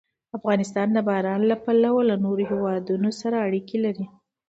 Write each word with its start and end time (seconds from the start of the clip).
افغانستان 0.37 0.87
د 0.93 0.97
باران 1.09 1.41
له 1.51 1.55
پلوه 1.63 2.01
له 2.09 2.15
نورو 2.25 2.43
هېوادونو 2.51 3.09
سره 3.21 3.35
اړیکې 3.47 3.77
لري. 3.85 4.05